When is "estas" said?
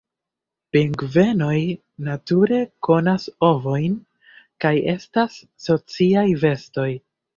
4.97-5.37